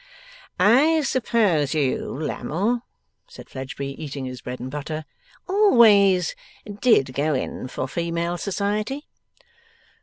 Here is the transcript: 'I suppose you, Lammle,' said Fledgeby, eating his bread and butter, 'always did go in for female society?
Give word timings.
'I 0.59 1.01
suppose 1.01 1.75
you, 1.75 2.05
Lammle,' 2.11 2.81
said 3.27 3.51
Fledgeby, 3.51 4.03
eating 4.03 4.25
his 4.25 4.41
bread 4.41 4.59
and 4.59 4.71
butter, 4.71 5.05
'always 5.47 6.33
did 6.79 7.13
go 7.13 7.35
in 7.35 7.67
for 7.67 7.87
female 7.87 8.39
society? 8.39 9.05